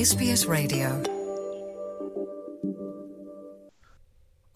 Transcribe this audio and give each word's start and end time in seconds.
SBS 0.00 0.42
Radio 0.52 1.10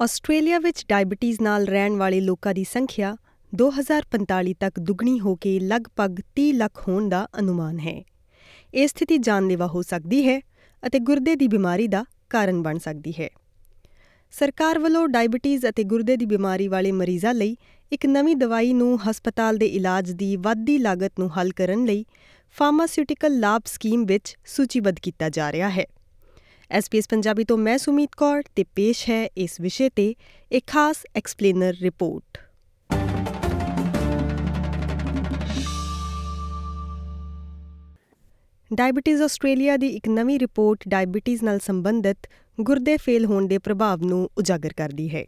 Australia 0.01 0.58
ਵਿੱਚ 0.58 0.85
diabetes 0.88 1.40
ਨਾਲ 1.40 1.67
ਰਹਿਣ 1.67 1.96
ਵਾਲੇ 1.96 2.21
ਲੋਕਾਂ 2.21 2.54
ਦੀ 2.54 2.64
ਸੰਖਿਆ 2.64 3.17
2045 3.53 4.53
ਤੱਕ 4.60 4.80
ਦੁੱਗਣੀ 4.80 5.21
ਹੋ 5.21 5.37
ਕੇ 5.37 5.60
ਲਗਭਗ 5.60 6.17
30 6.40 6.53
ਲੱਖ 6.53 6.88
ਹੋਣ 6.88 7.08
ਦਾ 7.08 7.28
ਅਨੁਮਾਨ 7.38 7.78
ਹੈ। 7.78 8.04
ਇਹ 8.74 8.88
ਸਥਿਤੀ 8.88 9.19
ਜਾਨਲੇਵਾ 9.19 9.67
ਹੋ 9.67 9.83
ਸਕਦੀ 9.83 10.28
ਹੈ 10.28 10.40
ਅਤੇ 10.87 10.99
ਗੁਰਦੇ 10.99 11.37
ਦੀ 11.37 11.49
ਬਿਮਾਰੀ 11.49 11.88
ਦਾ 11.88 12.04
ਕਾਰਨ 12.31 12.63
ਬਣ 12.63 12.79
ਸਕਦੀ 12.79 13.15
ਹੈ। 13.21 13.29
ਸਰਕਾਰ 14.33 14.79
ਵੱਲੋਂ 14.79 15.08
ਡਾਇਬੀਟੀਜ਼ 15.08 15.67
ਅਤੇ 15.69 15.85
ਗੁਰਦੇ 15.85 16.16
ਦੀ 16.16 16.27
ਬਿਮਾਰੀ 16.27 16.69
ਵਾਲੇ 16.69 16.92
ਮਰੀਜ਼ਾਂ 16.92 17.34
ਲਈ 17.34 17.56
ਇੱਕ 17.92 18.06
ਨਵੀਂ 18.06 18.37
ਦਵਾਈ 18.37 18.73
ਨੂੰ 18.73 19.11
ਹਸਪਤਾਲ 19.11 19.56
ਦੇ 19.56 19.66
ਇਲਾਜ 19.66 20.11
ਦੀ 20.11 20.37
ਵੱਧਦੀ 20.37 20.79
ਲਾਗਤ 20.79 21.12
ਨੂੰ 21.19 21.41
ਹੱਲ 21.41 21.52
ਕਰਨ 21.52 21.84
ਲਈ 21.84 22.04
ਫਾਰਮਾਸਿਊਟੀਕਲ 22.56 23.38
ਲਾਭ 23.38 23.62
ਸਕੀਮ 23.66 24.04
ਵਿੱਚ 24.04 24.36
ਸੂਚੀਬੱਧ 24.46 24.96
ਕੀਤਾ 25.02 25.28
ਜਾ 25.28 25.52
ਰਿਹਾ 25.52 25.70
ਹੈ। 25.70 25.84
ਐਸਪੀਐਸ 26.70 27.08
ਪੰਜਾਬੀ 27.08 27.45
ਤੋਂ 27.45 27.58
ਮੈਂ 27.58 27.78
ਸੁਮੀਤ 27.78 28.10
ਕੌਰ 28.16 28.42
ਤੇ 28.56 28.64
ਪੇਸ਼ 28.64 29.10
ਹੈ 29.10 29.28
ਇਸ 29.36 29.60
ਵਿਸ਼ੇ 29.60 29.88
ਤੇ 29.88 30.14
ਇੱਕ 30.52 30.66
ਖਾਸ 30.66 30.96
ਐਕਸਪਲੇਨਰ 31.16 31.74
ਰਿਪੋਰਟ। 31.82 32.38
ਡਾਇਬੀਟੀਜ਼ 38.74 39.23
ਆਸਟ੍ਰੇਲੀਆ 39.23 39.76
ਦੀ 39.76 39.86
ਇੱਕ 39.86 40.09
ਨਵੀਂ 40.09 40.38
ਰਿਪੋਰਟ 40.40 40.88
ਡਾਇਬੀਟੀਜ਼ 40.88 41.45
ਨਾਲ 41.45 41.59
ਸੰਬੰਧਿਤ 41.59 42.28
ਗੁਰਦੇ 42.60 42.96
ਫੇਲ 42.96 43.24
ਹੋਣ 43.24 43.46
ਦੇ 43.46 43.59
ਪ੍ਰਭਾਵ 43.59 44.02
ਨੂੰ 44.02 44.28
ਉਜਾਗਰ 44.38 44.73
ਕਰਦੀ 44.73 45.14
ਹੈ। 45.14 45.24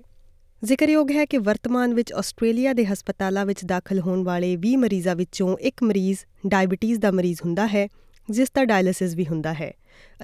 ਜ਼ਿਕਰਯੋਗ 0.62 1.10
ਹੈ 1.10 1.24
ਕਿ 1.24 1.38
ਵਰਤਮਾਨ 1.38 1.94
ਵਿੱਚ 1.94 2.12
ਆਸਟ੍ਰੇਲੀਆ 2.12 2.72
ਦੇ 2.72 2.86
ਹਸਪਤਾਲਾਂ 2.86 3.46
ਵਿੱਚ 3.46 3.64
ਦਾਖਲ 3.64 4.00
ਹੋਣ 4.00 4.22
ਵਾਲੇ 4.24 4.56
20 4.56 4.76
ਮਰੀਜ਼ਾਂ 4.76 5.16
ਵਿੱਚੋਂ 5.16 5.56
ਇੱਕ 5.58 5.82
ਮਰੀਜ਼ 5.82 6.18
ਡਾਇਬੀਟੀਜ਼ 6.46 7.00
ਦਾ 7.00 7.10
ਮਰੀਜ਼ 7.10 7.40
ਹੁੰਦਾ 7.44 7.66
ਹੈ, 7.66 7.88
ਜਿਸ 8.30 8.48
ਦਾ 8.54 8.64
ਡਾਇਲਿਸਿਸ 8.64 9.14
ਵੀ 9.14 9.26
ਹੁੰਦਾ 9.26 9.52
ਹੈ 9.54 9.72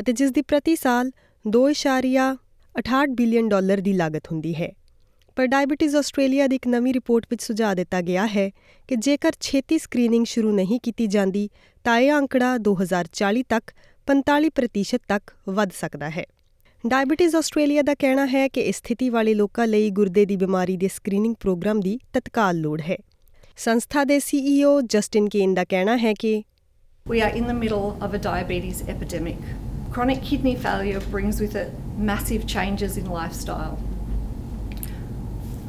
ਅਤੇ 0.01 0.13
ਜਿਸ 0.13 0.31
ਦੀ 0.31 0.43
ਪ੍ਰਤੀ 0.43 0.77
ਸਾਲ 0.77 1.13
2.68 1.45 3.15
ਬਿਲੀਅਨ 3.15 3.49
ਡਾਲਰ 3.49 3.81
ਦੀ 3.81 3.93
ਲਾਗਤ 3.93 4.33
ਹੁੰਦੀ 4.33 4.55
ਹੈ। 4.55 4.73
ਪਰ 5.37 5.47
ਡਾਇਬੀਟੀਜ਼ 5.47 5.97
ਆਸਟ੍ਰੇਲੀਆ 5.97 6.47
ਦੀ 6.47 6.57
ਇੱਕ 6.57 6.67
ਨਵੀਂ 6.67 6.95
ਰਿਪੋਰਟ 6.95 7.27
ਵਿੱਚ 7.31 7.43
ਸੁਝਾਅ 7.43 7.75
ਦਿੱਤਾ 7.75 8.01
ਗਿਆ 8.01 8.27
ਹੈ 8.27 8.51
ਕਿ 8.89 8.97
ਜੇਕਰ 8.97 9.33
ਛੇਤੀ 9.41 9.79
ਸਕਰੀਨਿੰਗ 9.79 10.27
ਸ਼ੁਰੂ 10.27 10.53
ਨਹੀਂ 10.53 10.81
ਕੀਤੀ 10.81 11.07
ਜਾਂਦੀ, 11.07 11.49
ਤਾਂ 11.85 11.99
ਇਹ 11.99 12.13
ਅੰਕੜਾ 12.13 12.57
2040 12.59 13.43
ਤੱਕ 13.49 13.73
45% 14.07 15.01
ਤੱਕ 15.09 15.31
ਵੱਧ 15.49 15.71
ਸਕਦਾ 15.81 16.11
ਹੈ। 16.11 16.25
ਡਾਇਬੀਟੀਜ਼ 16.88 17.36
ਆਸਟ੍ਰੇਲੀਆ 17.36 17.82
ਦਾ 17.82 17.96
ਕਹਿਣਾ 17.96 18.26
ਹੈ 18.26 18.48
ਕਿ 18.48 18.62
ਇਸ 18.62 18.76
ਸਥਿਤੀ 18.76 19.10
ਵਾਲੇ 19.10 19.34
ਲੋਕਾਂ 19.34 19.68
ਲਈ 19.68 19.90
ਗੁਰਦੇ 19.90 20.26
ਦੀ 20.26 20.36
ਬਿਮਾਰੀ 20.36 20.78
ਦੇ 20.78 20.88
ਸਕਰੀਨਿੰਗ 20.88 21.36
ਪ੍ਰੋਗਰਾਮ 21.36 21.80
ਦੀ 21.80 22.00
ਤਤਕਾਲ 22.14 22.58
ਲੋੜ 22.58 22.82
ਹੈ। 22.82 22.98
ਸੰਸਥਾ 23.58 24.04
ਦੇ 24.04 24.20
ਸੀਈਓ 24.20 24.82
ਜਸਟਿਨ 24.82 25.30
ਕੇਨ 25.30 25.54
ਦਾ 25.54 25.64
ਕਹਿਣਾ 25.64 25.98
ਹੈ 25.98 26.14
ਕਿ 26.14 26.44
We 27.10 27.20
are 27.24 27.34
in 27.40 27.46
the 27.48 27.56
middle 27.64 27.88
of 28.06 28.14
a 28.14 28.20
diabetes 28.20 28.80
epidemic. 28.94 29.44
Chronic 29.92 30.22
kidney 30.30 30.56
failure 30.64 31.02
brings 31.12 31.38
with 31.44 31.56
it 31.56 31.70
massive 32.10 32.46
changes 32.46 32.98
in 33.02 33.06
lifestyle. 33.12 33.78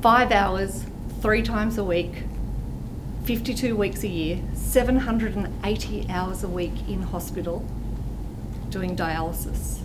Five 0.03 0.33
hours, 0.33 0.81
three 1.23 1.43
times 1.43 1.79
a 1.79 1.85
week, 1.85 2.23
52 3.29 3.75
weeks 3.77 4.03
a 4.03 4.09
year, 4.09 4.39
780 4.55 6.07
hours 6.11 6.43
a 6.43 6.53
week 6.61 6.83
in 6.89 7.03
hospital 7.15 7.63
doing 8.71 8.97
dialysis. 8.97 9.79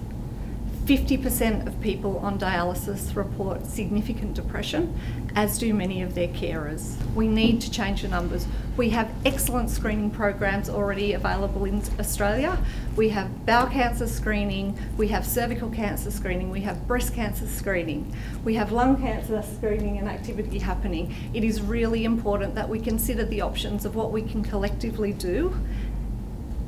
50% 0.88 1.66
of 1.66 1.78
people 1.82 2.16
on 2.20 2.38
dialysis 2.38 3.14
report 3.14 3.66
significant 3.66 4.32
depression, 4.32 4.98
as 5.34 5.58
do 5.58 5.74
many 5.74 6.00
of 6.00 6.14
their 6.14 6.28
carers. 6.28 6.96
We 7.14 7.28
need 7.28 7.60
to 7.60 7.70
change 7.70 8.00
the 8.00 8.08
numbers. 8.08 8.46
We 8.78 8.88
have 8.88 9.12
excellent 9.26 9.68
screening 9.68 10.10
programs 10.10 10.70
already 10.70 11.12
available 11.12 11.66
in 11.66 11.82
Australia. 12.00 12.58
We 12.96 13.10
have 13.10 13.44
bowel 13.44 13.66
cancer 13.66 14.06
screening, 14.06 14.78
we 14.96 15.08
have 15.08 15.26
cervical 15.26 15.68
cancer 15.68 16.10
screening, 16.10 16.48
we 16.48 16.62
have 16.62 16.88
breast 16.88 17.12
cancer 17.12 17.46
screening, 17.46 18.10
we 18.42 18.54
have 18.54 18.72
lung 18.72 18.96
cancer 18.96 19.42
screening 19.42 19.98
and 19.98 20.08
activity 20.08 20.58
happening. 20.58 21.14
It 21.34 21.44
is 21.44 21.60
really 21.60 22.06
important 22.06 22.54
that 22.54 22.66
we 22.66 22.80
consider 22.80 23.26
the 23.26 23.42
options 23.42 23.84
of 23.84 23.94
what 23.94 24.10
we 24.10 24.22
can 24.22 24.42
collectively 24.42 25.12
do 25.12 25.54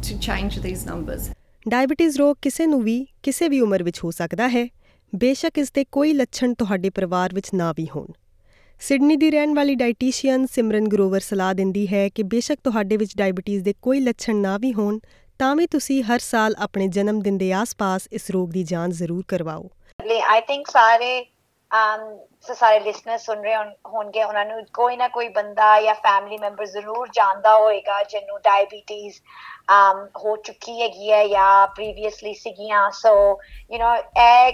to 0.03 0.19
change 0.19 0.61
these 0.61 0.85
numbers. 0.85 1.31
Diabetes 1.69 2.19
ਰੋਗ 2.19 2.37
ਕਿਸੇ 2.43 2.67
ਨੂੰ 2.67 2.83
ਵੀ, 2.83 3.07
ਕਿਸੇ 3.23 3.49
ਵੀ 3.49 3.61
ਉਮਰ 3.61 3.83
ਵਿੱਚ 3.83 4.01
ਹੋ 4.05 4.11
ਸਕਦਾ 4.11 4.49
ਹੈ। 4.49 4.69
ਬੇਸ਼ੱਕ 5.15 5.59
ਇਸ 5.59 5.73
ਦੇ 5.73 5.85
ਕੋਈ 5.93 6.13
ਲੱਛਣ 6.13 6.55
ਤੁਹਾਡੇ 6.55 6.91
ਪਰਿਵਾਰ 6.91 7.35
ਵਿੱਚ 7.35 7.51
ਨਾ 7.55 7.75
ਵੀ 7.77 7.89
ਹੋਣ। 7.97 8.07
ਸਿਡਨੀ 8.81 9.17
ਦੀ 9.17 9.31
ਰਹਿਣ 9.31 9.55
ਵਾਲੀ 9.55 9.75
ਡਾਈਟੀਸ਼ੀਅਨ 9.75 10.47
ਸਿਮਰਨ 10.47 10.89
ਗਰੋਵਰ 10.89 11.21
ਸਲਾਹ 11.21 11.55
ਦਿੰਦੀ 11.55 11.87
ਹੈ 11.89 12.09
ਕਿ 12.09 12.23
ਬੇਸ਼ੱਕ 12.23 12.61
ਤੁਹਾਡੇ 12.65 12.97
ਵਿੱਚ 12.97 13.17
ਡਾਇਬੀਟੀਜ਼ 13.17 13.65
ਦੇ 13.65 13.75
ਕੋਈ 13.83 14.01
ਲੱਛਣ 14.01 14.37
ਨਾ 14.37 14.59
ਵੀ 14.59 14.75
ਹੋਣ, 14.75 14.99
ਤਾਂ 15.39 15.57
ਵੀ 15.57 15.67
ਤੁਸੀਂ 15.67 16.03
ਹਰ 16.03 16.19
ਸਾਲ 16.19 16.55
ਆਪਣੇ 16.59 16.89
ਜਨਮ 16.89 17.21
ਦਿਨ 17.21 17.39
ਦੇ 17.39 17.53
ਆਸ-ਪਾਸ 17.53 18.09
ਇਸ 18.13 18.31
ਰੋਗ 18.31 18.51
ਦੀ 18.51 18.63
ਜਾਂਚ 18.63 18.93
ਜ਼ਰੂਰ 18.93 19.25
ਕਰਵਾਓ। 19.29 19.71
ਆਈ 20.29 20.41
ਥਿੰਕ 20.41 20.67
ਸਾਰੇ 20.67 21.21
um 21.21 21.40
ਸੋ 22.45 22.55
ਸਾਰੇ 22.55 22.79
ਲਿਸਨਰ 22.81 23.19
ਸੁਣ 23.19 23.43
ਰਹੇ 23.43 23.57
ਹੋਣਗੇ 23.89 24.23
ਉਹਨਾਂ 24.23 24.45
ਨੂੰ 24.47 24.65
ਕੋਈ 24.75 24.97
ਨਾ 24.97 25.09
ਕੋਈ 25.09 25.29
ਬੰਦਾ 25.31 25.81
ਜਾਂ 25.81 25.95
ਫੈਮਿਲੀ 25.97 26.39
ਮੈਂਬਰ 26.39 26.67
ਜ਼ਰੂਰ 26.67 27.09
ਜਾਣਦਾ 27.13 27.57
ਹੋਏਗਾ 27.57 28.03
ਜਿਹਨੂੰ 28.05 28.41
ਡਾਇਬੀਟੀਜ਼ 28.43 29.21
um 29.73 30.01
ਹੋ 30.19 30.37
ਚੁੱਕੀ 30.39 30.81
ਹੈਗੀ 30.81 31.11
ਹੈ 31.11 31.27
ਜਾਂ 31.29 31.67
ਪ੍ਰੀਵੀਅਸਲੀ 31.75 32.35
ਸੀਗੀਆਂ 32.37 32.91
ਸੋ 32.95 33.15
ਯੂ 33.71 33.79
نو 33.79 33.97
ਇਹ 34.19 34.53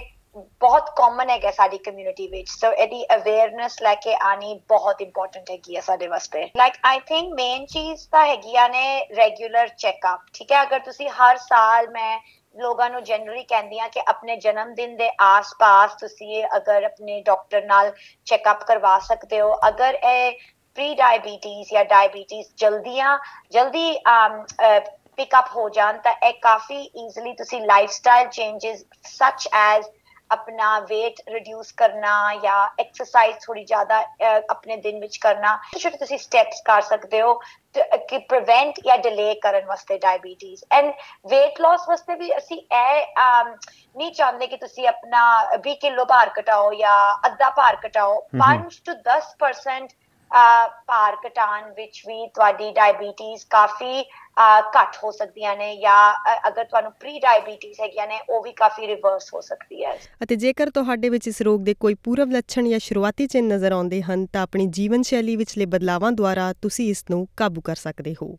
ਬਹੁਤ 0.61 0.89
ਕਾਮਨ 0.97 1.29
ਹੈਗਾ 1.29 1.51
ਸਾਡੀ 1.51 1.77
ਕਮਿਊਨਿਟੀ 1.77 2.27
ਵਿੱਚ। 2.27 2.49
ਸੋ 2.49 2.71
ਇਹਦੀ 2.71 3.03
ਅਵੇਅਰਨੈਸ 3.15 3.81
ਲੈ 3.81 3.93
ਕੇ 3.95 4.15
ਆਣੀ 4.23 4.53
ਬਹੁਤ 4.69 5.01
ਇੰਪੋਰਟੈਂਟ 5.01 5.51
ਹੈਗੀ 5.51 5.75
ਹੈ 5.75 5.81
ਸਾਡੇ 5.81 6.07
ਵਾਸਤੇ। 6.07 6.49
ਲਾਈਕ 6.57 6.73
ਆਈ 6.85 6.99
ਥਿੰਕ 7.07 7.33
ਮੇਨ 7.35 7.65
ਚੀਜ਼ 7.65 8.07
ਤਾਂ 8.11 8.25
ਹੈਗੀਆਂ 8.25 8.67
ਨੇ 8.69 8.99
ਰੈਗੂਲਰ 9.17 9.67
ਚੈੱਕਅਪ 9.67 10.25
ਠੀਕ 10.33 10.51
ਹੈ? 10.51 10.61
ਅਗਰ 10.63 10.79
ਤੁਸੀਂ 10.79 11.09
ਹਰ 11.11 11.37
ਸਾਲ 11.37 11.87
ਮੈਂ 11.89 12.19
ਲੋਕਾਂ 12.55 12.89
ਨੂੰ 12.89 13.03
ਜਨਰਲੀ 13.03 13.43
ਕਹਿੰਦੀ 13.43 13.79
ਆ 13.79 13.87
ਕਿ 13.87 14.01
ਆਪਣੇ 14.07 14.35
ਜਨਮ 14.37 14.73
ਦਿਨ 14.73 14.95
ਦੇ 14.97 15.09
ਆਸ-ਪਾਸ 15.21 15.95
ਤੁਸੀਂ 15.99 16.43
ਅਗਰ 16.57 16.83
ਆਪਣੇ 16.83 17.21
ਡਾਕਟਰ 17.25 17.65
ਨਾਲ 17.65 17.91
ਚੈੱਕਅਪ 18.27 18.63
ਕਰਵਾ 18.63 18.97
ਸਕਦੇ 18.99 19.41
ਹੋ। 19.41 19.53
ਅਗਰ 19.67 19.97
ਇਹ 20.03 20.39
ਪ੍ਰੀ 20.77 20.93
ਡਾਇਬੀਟੀਜ਼ 20.95 21.73
ਜਾਂ 21.73 21.83
ਡਾਇਬੀਟੀਜ਼ 21.85 22.47
ਜਲਦੀਆਂ, 22.57 23.17
ਜਲਦੀ 23.51 23.97
ਪਿਕਅਪ 25.17 25.45
ਹੋ 25.55 25.67
ਜਾਣ 25.69 25.97
ਤਾਂ 25.97 26.13
ਇਹ 26.27 26.33
ਕਾਫੀ 26.41 26.75
ਈਜ਼ੀਲੀ 26.75 27.33
ਤੁਸੀਂ 27.33 27.61
ਲਾਈਫਸਟਾਈਲ 27.61 28.27
ਚੇਂजेस 28.29 28.83
ਸੱਚ 29.11 29.47
ਐਜ਼ 29.53 29.85
अपना 30.30 30.68
वेट 30.90 31.20
रिड्यूस 31.28 31.72
करना 31.72 32.12
या 32.44 32.54
एक्सरसाइज 32.80 33.34
थोड़ी 33.40 33.64
ज्यादा 33.64 33.98
अपने 34.50 34.76
दिन 34.86 35.00
ਵਿੱਚ 35.00 35.16
ਕਰਨਾ 35.18 35.56
ਛੋਟੇ 35.78 35.96
ਤੁਸੀਂ 35.96 36.18
ਸਟੈਪਸ 36.18 36.62
ਕਰ 36.64 36.80
ਸਕਦੇ 36.82 37.20
ਹੋ 37.22 37.34
ਕਿ 38.08 38.18
ਪ੍ਰੀਵੈਂਟ 38.18 38.80
ਜਾਂ 38.84 38.96
ਡਿਲੇ 38.98 39.34
ਕਰਨ 39.42 39.66
ਵਾਸਤੇ 39.66 39.98
ਡਾਇਬੀਟੀਜ਼ 39.98 40.64
ਐਂਡ 40.70 40.92
weight 41.26 41.60
loss 41.64 41.88
ਵਾਸਤੇ 41.88 42.14
ਵੀ 42.14 42.36
ਅਸੀਂ 42.36 42.58
ਇਹ 42.58 43.06
ਨਹੀਂ 43.96 44.12
ਚਾਹੁੰਦੇ 44.12 44.46
ਕਿ 44.46 44.56
ਤੁਸੀਂ 44.56 44.88
ਆਪਣਾ 44.88 45.24
20 45.68 45.74
ਕਿਲੋ 45.80 46.04
ਭਾਰ 46.04 46.30
ਘਟਾਓ 46.40 46.72
ਜਾਂ 46.74 46.96
ਅੱਧਾ 47.26 47.50
ਭਾਰ 47.50 47.76
ਘਟਾਓ 47.86 48.20
5 48.38 48.80
ਤੋਂ 48.84 48.94
10% 49.10 49.98
ਭਾਰ 50.31 51.15
ਘਟਾਉਣ 51.25 51.71
ਵਿੱਚ 51.73 52.01
ਵੀ 52.07 52.27
ਤੁਹਾਡੀ 52.27 52.71
ਡਾਇਬੀਟੀਜ਼ 52.73 53.45
ਕਾਫੀ 53.49 54.03
ਘੱਟ 54.75 54.97
ਹੋ 55.03 55.11
ਸਕਦੀਆਂ 55.11 55.55
ਨੇ 55.57 55.75
ਜਾਂ 55.75 56.13
ਅਗਰ 56.47 56.63
ਤੁਹਾਨੂੰ 56.63 56.91
ਪ੍ਰੀ 56.91 57.19
ਡਾਇਬੀਟੀਜ਼ 57.19 57.79
ਹੈਗੀਆਂ 57.81 58.07
ਨੇ, 58.07 58.19
ਉਹ 58.29 58.41
ਵੀ 58.43 58.51
ਕਾਫੀ 58.53 58.87
ਰਿਵਰਸ 58.87 59.33
ਹੋ 59.33 59.41
ਸਕਦੀ 59.41 59.83
ਹੈ। 59.85 59.95
ਅਤੇ 60.23 60.35
ਜੇਕਰ 60.35 60.69
ਤੁਹਾਡੇ 60.69 61.09
ਵਿੱਚ 61.09 61.27
ਇਸ 61.27 61.41
ਰੋਗ 61.41 61.61
ਦੇ 61.61 61.73
ਕੋਈ 61.73 61.93
ਪੂਰਵ 62.03 62.31
ਲੱਛਣ 62.31 62.69
ਜਾਂ 62.69 62.79
ਸ਼ੁਰੂਆਤੀ 62.79 63.27
ਚਿੰਨ੍ਹ 63.27 63.53
ਨਜ਼ਰ 63.53 63.71
ਆਉਂਦੇ 63.71 64.01
ਹਨ, 64.01 64.25
ਤਾਂ 64.25 64.41
ਆਪਣੀ 64.41 64.65
ਜੀਵਨ 64.71 65.01
ਸ਼ੈਲੀ 65.03 65.35
ਵਿਚਲੇ 65.35 65.65
ਬਦਲਾਵਾਂ 65.67 66.11
ਦੁਆਰਾ 66.11 66.51
ਤੁਸੀਂ 66.61 66.89
ਇਸ 66.89 67.03
ਨੂੰ 67.09 67.27
ਕਾਬੂ 67.37 67.61
ਕਰ 67.61 67.75
ਸਕਦੇ 67.75 68.15
ਹੋ। 68.21 68.35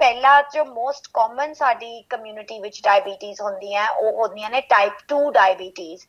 ਪਹਿਲਾ 0.00 0.40
ਜੋ 0.54 0.64
ਮੋਸਟ 0.64 1.08
ਕਾਮਨ 1.14 1.52
ਸਾਡੀ 1.54 2.02
ਕਮਿਊਨਿਟੀ 2.10 2.58
ਵਿੱਚ 2.60 2.80
ਡਾਇਬੀਟੀਜ਼ 2.82 3.40
ਹੁੰਦੀਆਂ 3.40 3.86
ਉਹ 3.90 4.12
ਹੁੰਦੀਆਂ 4.12 4.50
ਨੇ 4.50 4.60
ਟਾਈਪ 4.60 4.92
2 5.12 5.18
ਡਾਇਬੀਟੀਜ਼ 5.30 6.04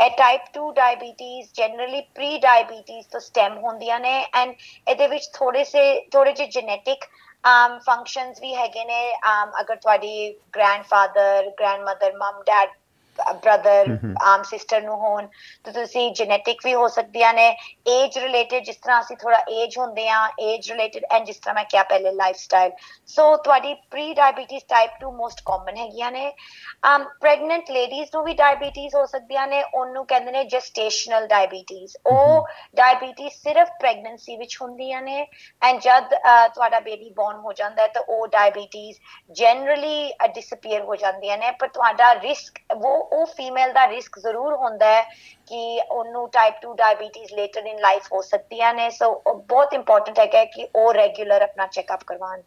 ਇਹ 0.00 0.10
type 0.10 0.50
2 0.58 0.70
diabetes 0.74 1.48
generally 1.54 2.00
pre 2.14 2.38
diabetes 2.38 3.06
ਤੋਂ 3.08 3.20
ਸਟੈਮ 3.20 3.58
ਹੁੰਦੀਆਂ 3.58 4.00
ਨੇ 4.00 4.14
ਐਂਡ 4.34 4.54
ਇਹਦੇ 4.88 5.06
ਵਿੱਚ 5.06 5.30
ਥੋੜੇ 5.34 5.64
ਸੇ 5.64 5.84
ਥੋੜੇ 6.12 6.32
ਜਿਹੇ 6.32 6.48
ਜੈਨੇਟਿਕ 6.50 7.04
um 7.44 7.74
functions 7.84 8.40
ਵੀ 8.40 8.54
ਹੈਗੇ 8.54 8.84
ਨੇ। 8.84 9.00
um 9.28 9.60
ਅਗਰ 9.60 9.76
ਤੁਹਾਡੀ 9.76 10.32
grandfather 10.56 11.50
grandmother 11.50 12.12
mum 12.16 12.42
dad 12.42 12.70
brother 13.18 13.96
um 14.22 14.42
sister 14.42 14.82
ਨੂੰ 14.82 14.96
ਹੋਣ 14.96 15.26
ਤਾਂ 15.64 15.72
ਤੁਸੀਂ 15.72 16.10
ਜੈਨੇਟਿਕ 16.12 16.60
ਵੀ 16.64 16.74
ਹੋ 16.74 16.86
ਸਕਦੀਆਂ 16.88 17.32
ਨੇ 17.34 17.48
ਏਜ 17.88 18.18
ਰਿਲੇਟਡ 18.18 18.64
ਜਿਸ 18.64 18.76
ਤਰ੍ਹਾਂ 18.76 19.00
ਅਸੀਂ 19.00 19.16
ਥੋੜਾ 19.16 19.42
ਏਜ 19.50 19.78
ਹੁੰਦੇ 19.78 20.08
ਆ 20.08 20.20
ਏਜ 20.40 20.70
ਰਿਲੇਟਡ 20.72 21.04
ਐਂਡ 21.12 21.26
ਜਿਸ 21.26 21.38
ਤਰ੍ਹਾਂ 21.38 21.54
ਮੈਂ 21.54 21.64
ਕਿਹਾ 21.64 21.82
ਪਹਿਲੇ 21.82 22.12
ਲਾਈਫਸਟਾਈਲ 22.12 22.72
ਸੋ 23.06 23.36
ਤੁਹਾਡੀ 23.36 23.74
pre 23.90 24.12
diabetes 24.14 24.64
type 24.68 24.90
2 25.04 25.12
most 25.12 25.42
common 25.46 25.76
ਹੈਗੀਆਂ 25.76 26.10
ਨੇ। 26.12 26.26
Um 26.86 27.04
ਪ੍ਰੈਗਨੈਂਟ 27.20 27.70
ਲੇਡੀਜ਼ 27.70 28.10
ਨੂੰ 28.14 28.24
ਵੀ 28.24 28.34
ਡਾਇਬੀਟੀਜ਼ 28.34 28.94
ਹੋ 28.94 29.04
ਸਕਦੀਆਂ 29.06 29.46
ਨੇ 29.46 29.62
ਉਹਨੂੰ 29.64 30.04
ਕਹਿੰਦੇ 30.06 30.32
ਨੇ 30.32 30.44
ਜੈਸਟੇਸ਼ਨਲ 30.44 31.26
ਡਾਇਬੀਟੀਜ਼ 31.26 31.96
ਉਹ 32.06 32.48
ਡਾਇਬੀਟੀਜ਼ 32.76 33.34
ਸਿਰਫ 33.34 33.68
ਪ੍ਰੈਗਨੈਂਸੀ 33.80 34.36
ਵਿੱਚ 34.36 34.56
ਹੁੰਦੀਆਂ 34.62 35.02
ਨੇ 35.02 35.26
ਐਂਡ 35.62 35.80
ਜਦ 35.80 36.14
ਤੁਹਾਡਾ 36.54 36.80
ਬੇਬੀ 36.80 37.10
ਬੌਰਨ 37.10 37.38
ਹੋ 37.38 37.52
ਜਾਂਦਾ 37.52 37.82
ਹੈ 37.82 37.88
ਤਾਂ 37.88 38.02
ਉਹ 38.08 38.26
ਡਾਇਬੀਟੀਜ਼ 38.28 38.98
ਜਨਰਲੀ 39.32 40.12
ਡਿਸਪੀਅਰ 40.34 40.82
ਹੋ 40.82 40.96
ਜਾਂਦੀਆਂ 40.96 41.38
ਨੇ 41.38 41.50
ਪਰ 41.50 41.68
ਤੁਹਾਡਾ 41.68 42.14
ਰਿਸਕ 42.14 42.59
ਉਹ 42.74 43.08
ਉਹ 43.12 43.24
ਫੀਮੇਲ 43.26 43.72
ਦਾ 43.72 43.86
ਰਿਸਕ 43.88 44.18
ਜ਼ਰੂਰ 44.18 44.54
ਹੁੰਦਾ 44.56 44.86
ਹੈ 44.86 45.02
ਕਿ 45.48 45.80
ਉਹਨੂੰ 45.90 46.28
type 46.30 46.54
2 46.66 46.74
diabetes 46.74 47.32
later 47.34 47.66
in 47.66 47.78
life 47.80 48.12
ਹੋ 48.12 48.20
ਸਕਦੀਆਂ 48.22 48.72
ਨੇ। 48.74 48.90
ਸੋ 48.90 49.12
ਬਹੁਤ 49.28 49.74
ਇੰਪੋਰਟੈਂਟ 49.74 50.18
ਹੈ 50.34 50.44
ਕਿ 50.46 50.68
ਉਹ 50.76 50.92
ਰੈਗੂਲਰ 50.94 51.42
ਆਪਣਾ 51.42 51.66
ਚੈੱਕਅਪ 51.66 52.04
ਕਰਵਾਉਣ। 52.06 52.42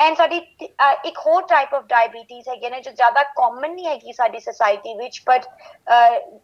ਐਂਡ 0.00 0.16
ਸਾਡੀ 0.16 0.38
ਤ- 0.40 0.66
ਅਹ 0.82 1.06
ਇੱਕ 1.06 1.18
ਹੋਰ 1.18 1.42
ਟਾਈਪ 1.46 1.74
ਆਫ 1.74 1.84
ਡਾਇਬੀਟੀਜ਼ 1.84 2.48
ਹੈਗੇ 2.48 2.70
ਨੇ 2.70 2.80
ਜੋ 2.80 2.90
ਜ਼ਿਆਦਾ 2.90 3.22
ਕਾਮਨ 3.36 3.72
ਨਹੀਂ 3.74 3.86
ਹੈਗੀ 3.86 4.12
ਸਾਡੀ 4.12 4.40
ਸੋਸਾਇਟੀ 4.40 4.94
ਵਿੱਚ 4.94 5.22
ਬਟ 5.26 5.46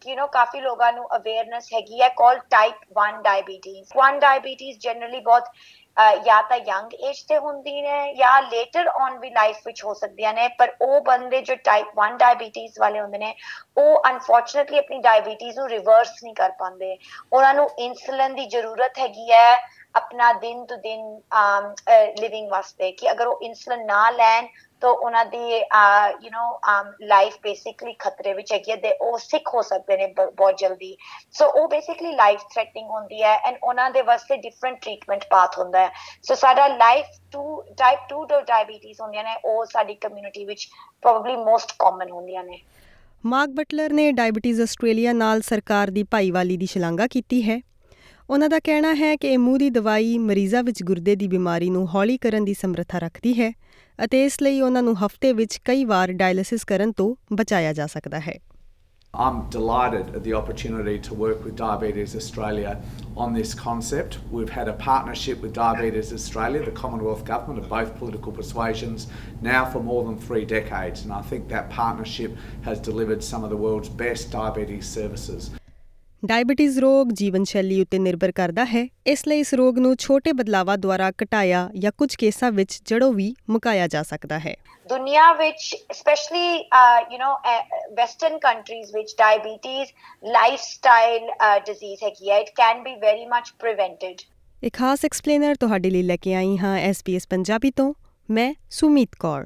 ਯੂ 0.07 0.15
نو 0.15 0.27
ਕਾਫੀ 0.31 0.61
ਲੋਕਾਂ 0.61 0.91
ਨੂੰ 0.93 1.07
ਅਵੇਅਰਨੈਸ 1.15 1.73
ਹੈਗੀ 1.73 2.01
ਹੈ 2.01 2.09
call 2.09 2.39
type 2.49 2.75
1 2.99 3.21
diabetes 3.21 3.93
1 3.99 4.19
diabetes 4.19 4.79
generally 4.79 5.19
ਬਹੁਤ 5.19 5.43
ਅਹ, 5.43 5.84
ਜਾਂ 6.25 6.41
ਤਾਂ 6.43 6.57
ਯੰਗ 6.59 6.93
ਏਜ 6.99 7.21
ਤੇ 7.25 7.37
ਹੁੰਦੀ 7.37 7.81
ਨੇ 7.81 8.13
ਜਾਂ 8.13 8.41
ਲੇਟਰ 8.43 8.87
ਔਨ 8.89 9.17
ਵੀ 9.19 9.29
ਲਾਈਫ 9.29 9.57
ਵਿੱਚ 9.65 9.83
ਹੋ 9.85 9.93
ਸਕਦੀਆਂ 9.93 10.33
ਨੇ, 10.33 10.47
ਪਰ 10.49 10.71
ਉਹ 10.81 10.99
ਬੰਦੇ 11.01 11.41
ਜੋ 11.41 11.55
ਟਾਈਪ 11.63 11.87
1 11.99 12.17
ਡਾਇਬੀਟੀਜ਼ 12.17 12.79
ਵਾਲੇ 12.79 12.99
ਹੁੰਦੇ 13.01 13.17
ਨੇ, 13.17 13.33
ਉਹ 13.77 14.01
ਅਨਫੋਰਚੂਨਟਲੀ 14.09 14.77
ਆਪਣੀ 14.77 14.97
ਡਾਇਬੀਟੀਜ਼ 15.01 15.59
ਨੂੰ 15.59 15.67
ਰਿਵਰਸ 15.69 16.11
ਨਹੀਂ 16.23 16.33
ਕਰ 16.35 16.51
ਪਾਉਂਦੇ। 16.59 16.97
ਉਹਨਾਂ 17.33 17.53
ਨੂੰ 17.53 17.69
ਇਨਸੂਲਿਨ 17.79 18.35
ਦੀ 18.35 18.45
ਜ਼ਰੂਰਤ 18.47 18.99
ਹੈਗੀ 18.99 19.31
ਹੈ 19.31 19.55
ਆਪਣਾ 19.95 20.33
ਦਿਨ 20.33 20.65
ਤੋਂ 20.65 20.77
ਦਿਨ 20.77 21.21
ਲਿਵਿੰਗ 22.21 22.49
ਵਾਸਤੇ 22.49 22.91
ਕਿ 22.91 23.11
ਅਗਰ 23.11 23.27
ਉਹ 23.27 23.39
ਇਨਸੂਲਿਨ 23.41 23.85
ਨਾ 23.85 24.09
ਲੈਣ 24.09 24.47
ਤਾਂ 24.81 24.89
ਉਹਨਾਂ 24.89 25.25
ਦੀ 25.25 25.57
ਯੂ 26.21 26.29
نو 26.29 26.59
ਲਾਈਫ 27.01 27.37
ਬੇਸਿਕਲੀ 27.43 27.93
ਖਤਰੇ 27.99 28.33
ਵਿੱਚ 28.33 28.53
ਹੈਗੀ 28.53 28.71
ਹੈ 28.71 28.75
ਤੇ 28.75 28.91
ਉਹ 28.93 29.17
ਸਿੱਖ 29.17 29.53
ਹੋ 29.53 29.61
ਸਕਦੇ 29.61 29.97
ਨੇ 29.97 30.07
ਬ- 30.07 30.33
ਬਹੁਤ 30.33 30.57
ਜਲਦੀ। 30.57 30.97
ਸੋ 31.31 31.45
ਉਹ 31.45 31.67
ਬੇਸਿਕਲੀ 31.69 32.11
ਲਾਈਫ 32.11 32.41
ਥ੍ਰੈਟਨਿੰਗ 32.41 32.89
ਹੁੰਦੀ 32.89 33.23
ਹੈ 33.23 33.37
ਐਂਡ 33.37 33.57
ਉਹਨਾਂ 33.63 33.89
ਦੇ 33.91 34.01
ਵਾਸਤੇ 34.01 34.37
ਡਿਫਰੈਂਟ 34.37 34.81
ਟ੍ਰੀਟਮੈਂਟ 34.81 35.25
ਪਾਥ 35.29 35.59
ਹੁੰਦਾ 35.59 35.79
ਹੈ। 35.79 35.91
ਸੋ 36.23 36.35
ਸਾਡਾ 36.35 36.67
ਲਾਈਫ 36.67 37.05
2 37.31 37.61
ਟਾਈਪ 37.77 37.99
2 38.13 38.25
ਜੋ 38.25 38.41
ਡਾਇਬੀਟੀਜ਼ 38.41 39.01
ਹੁੰਦੀਆਂ 39.01 39.23
ਨੇ, 39.23 39.35
ਉਹ 39.45 39.65
ਸਾਡੀ 39.65 39.95
ਕਮਿਊਨਿਟੀ 39.95 40.45
ਵਿੱਚ 40.45 40.67
ਪ੍ਰੋਬਬਲੀ 41.01 41.35
ਮੋਸਟ 41.35 41.73
ਕਾਮਨ 41.79 42.11
ਹੁੰਦੀਆਂ 42.11 42.43
ਨੇ। 42.43 42.59
ਮਾਰਕ 43.25 43.49
ਬਟਲਰ 43.49 43.93
ਨੇ 43.93 44.11
ਡਾਇਬੀਟੀਜ਼ 44.11 44.61
ਆਸਟ੍ਰੇਲੀਆ 44.61 45.13
ਨਾਲ 45.13 45.41
ਸਰਕਾਰ 45.41 45.87
ਦੀ 45.87 46.03
ਭਾਈਵਾਲੀ 46.03 46.57
ਦੀ 46.57 46.65
ਸ਼ਲਾਘਾ 46.65 47.07
ਕੀਤੀ 47.07 47.41
ਹੈ। 47.49 47.61
ਉਹਨਾਂ 48.29 48.47
ਦਾ 48.49 48.59
ਕਹਿਣਾ 48.59 48.93
ਹੈ 48.95 49.15
ਕਿ 49.15 49.27
ਇਹ 49.31 49.37
ਮੂੰਹ 49.39 49.57
ਦੀ 49.59 49.69
ਦਵਾਈ 49.69 50.17
ਮਰੀਜ਼ਾਂ 50.17 50.63
ਵਿੱਚ 50.63 50.81
ਗੁਰਦੇ 50.83 51.15
ਦੀ 51.15 51.27
ਬਿਮਾਰੀ 51.27 51.69
ਨੂੰ 51.69 51.85
ਹੌਲੀ 51.93 52.17
ਕਰਨ 52.17 52.45
ਦੀ 52.45 52.53
ਸਮਰੱਥਾ 52.53 52.99
ਰੱਖਦੀ 52.99 53.33
ਹੈ 53.39 53.51
ਅਤੇ 53.99 54.23
ਇਸ 54.25 54.41
ਲਈ 54.41 54.61
ਉਹਨਾਂ 54.61 54.81
ਨੂੰ 54.83 54.95
ਹਫ਼ਤੇ 55.05 55.33
ਵਿੱਚ 55.33 55.57
ਕਈ 55.65 55.85
ਵਾਰ 55.85 56.11
ਡਾਇਲਿਸਿਸ 56.13 56.63
ਕਰਨ 56.65 56.91
ਤੋਂ 56.91 57.15
ਬਚਾਇਆ 57.33 57.73
ਜਾ 57.73 57.87
ਸਕਦਾ 57.87 58.19
ਹੈ 58.19 58.37
I'm 59.13 59.37
delighted 59.49 60.07
at 60.17 60.23
the 60.23 60.33
opportunity 60.33 60.95
to 60.99 61.13
work 61.15 61.45
with 61.45 61.53
Diabetes 61.57 62.15
Australia 62.15 62.71
on 63.17 63.37
this 63.37 63.53
concept. 63.55 64.17
We've 64.31 64.51
had 64.51 64.67
a 64.67 64.75
partnership 64.81 65.45
with 65.45 65.53
Diabetes 65.55 66.11
Australia, 66.13 66.63
the 66.65 66.75
Commonwealth 66.81 67.23
Government 67.25 67.61
of 67.61 67.69
both 67.69 67.93
political 67.97 68.33
persuasions, 68.33 69.07
now 69.43 69.65
for 69.65 69.83
more 69.83 70.01
than 70.03 70.17
three 70.19 70.45
decades, 70.47 71.05
and 71.05 71.13
I 71.15 71.21
think 71.23 71.47
that 71.49 71.69
partnership 71.77 72.35
has 72.63 72.87
delivered 72.89 73.23
some 73.25 73.45
of 73.45 73.49
the 73.49 73.61
world's 73.65 73.93
best 73.97 74.33
diabetes 74.33 74.89
services. 74.93 75.49
Diabetes 76.25 76.77
ਰੋਗ 76.79 77.07
ਜੀਵਨ 77.13 77.43
ਸ਼ੈਲੀ 77.43 77.81
ਉੱਤੇ 77.81 77.97
ਨਿਰਭਰ 77.99 78.31
ਕਰਦਾ 78.31 78.63
ਹੈ। 78.65 78.87
ਇਸ 79.07 79.27
ਲਈ 79.27 79.39
ਇਸ 79.39 79.53
ਰੋਗ 79.53 79.79
ਨੂੰ 79.79 79.95
ਛੋਟੇ 79.95 80.31
ਬਦਲਾਵਾਂ 80.31 80.77
ਦੁਆਰਾ 80.77 81.09
ਘਟਾਇਆ 81.23 81.69
ਜਾਂ 81.79 81.91
ਕੁਝ 81.97 82.15
ਕੇਸਾਂ 82.15 82.51
ਵਿੱਚ 82.51 82.79
ਜੜੋਂ 82.85 83.11
ਵੀ 83.13 83.33
ਮੁਕਾਇਆ 83.49 83.87
ਜਾ 83.87 84.03
ਸਕਦਾ 84.03 84.39
ਹੈ। 84.39 84.55
ਦੁਨੀਆ 84.89 85.31
ਵਿੱਚ 85.33 85.75
specially 85.93 86.47
you 87.11 87.17
know 87.17 87.31
western 87.95 88.37
countries 88.39 88.95
ਵਿੱਚ 88.95 89.15
ਡਾਇਬੀਟੀਜ਼ 89.17 89.91
ਲਾਈਫਸਟਾਈਲ 90.23 91.29
ਡਿਜ਼ੀਜ਼ 91.57 92.03
ਹੈਗੀ 92.03 92.29
ਹੈ। 92.31 92.39
It 92.39 92.49
can 92.55 92.83
be 92.83 92.95
very 92.95 93.25
much 93.25 93.51
prevented 93.59 94.21
ਇੱਕ 94.63 94.75
ਖਾਸ 94.77 95.05
ਐਕਸਪਲੇਨਰ 95.05 95.55
ਤੁਹਾਡੇ 95.55 95.89
ਲਈ 95.89 96.01
ਲੈ 96.03 96.15
ਕੇ 96.15 96.33
ਆਈ 96.35 96.57
ਹਾਂ 96.57 96.77
SBS 96.89 97.27
ਪੰਜਾਬੀ 97.29 97.71
ਤੋਂ। 97.71 97.93
ਮੈਂ 98.29 98.53
ਸੁਮੀਤ 98.71 99.15
ਕੌਰ। 99.19 99.45